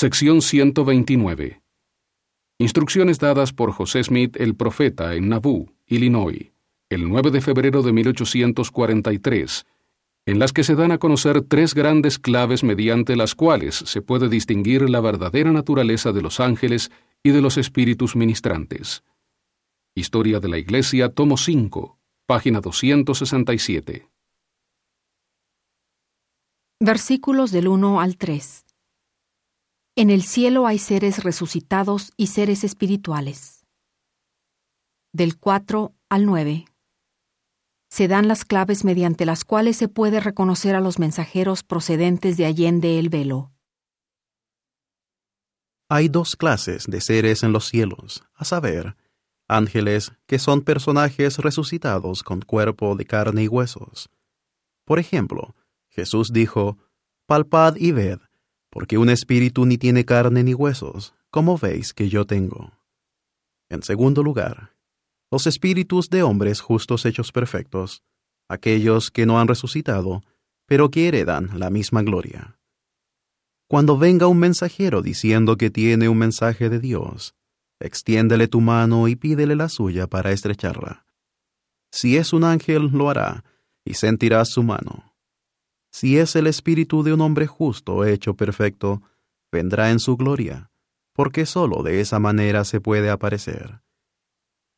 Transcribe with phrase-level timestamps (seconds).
[0.00, 1.60] Sección 129.
[2.60, 6.52] Instrucciones dadas por José Smith el profeta en Nauvoo, Illinois,
[6.88, 9.66] el 9 de febrero de 1843,
[10.26, 14.28] en las que se dan a conocer tres grandes claves mediante las cuales se puede
[14.28, 16.92] distinguir la verdadera naturaleza de los ángeles
[17.24, 19.02] y de los espíritus ministrantes.
[19.96, 24.08] Historia de la Iglesia, tomo 5, página 267.
[26.78, 28.67] Versículos del 1 al 3.
[30.00, 33.66] En el cielo hay seres resucitados y seres espirituales.
[35.12, 36.66] Del 4 al 9
[37.90, 42.46] se dan las claves mediante las cuales se puede reconocer a los mensajeros procedentes de
[42.46, 43.50] Allende el Velo.
[45.88, 48.94] Hay dos clases de seres en los cielos, a saber,
[49.48, 54.10] ángeles, que son personajes resucitados con cuerpo de carne y huesos.
[54.84, 55.56] Por ejemplo,
[55.88, 56.78] Jesús dijo,
[57.26, 58.20] Palpad y ved,
[58.78, 62.70] porque un espíritu ni tiene carne ni huesos, como veis que yo tengo.
[63.68, 64.76] En segundo lugar,
[65.32, 68.04] los espíritus de hombres justos hechos perfectos,
[68.48, 70.22] aquellos que no han resucitado,
[70.64, 72.60] pero que heredan la misma gloria.
[73.66, 77.34] Cuando venga un mensajero diciendo que tiene un mensaje de Dios,
[77.80, 81.04] extiéndele tu mano y pídele la suya para estrecharla.
[81.90, 83.42] Si es un ángel, lo hará,
[83.84, 85.07] y sentirás su mano.
[86.00, 89.02] Si es el espíritu de un hombre justo hecho perfecto,
[89.50, 90.70] vendrá en su gloria,
[91.12, 93.80] porque sólo de esa manera se puede aparecer.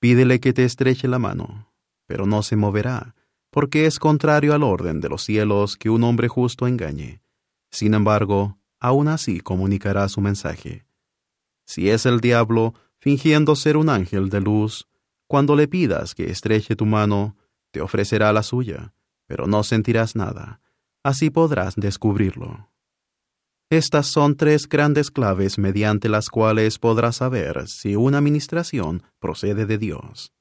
[0.00, 1.72] Pídele que te estreche la mano,
[2.06, 3.14] pero no se moverá,
[3.50, 7.22] porque es contrario al orden de los cielos que un hombre justo engañe.
[7.70, 10.84] Sin embargo, aún así comunicará su mensaje.
[11.64, 14.88] Si es el diablo, fingiendo ser un ángel de luz,
[15.28, 17.36] cuando le pidas que estreche tu mano,
[17.70, 18.94] te ofrecerá la suya,
[19.28, 20.60] pero no sentirás nada.
[21.04, 22.70] Así podrás descubrirlo.
[23.70, 29.78] Estas son tres grandes claves mediante las cuales podrás saber si una administración procede de
[29.78, 30.33] Dios.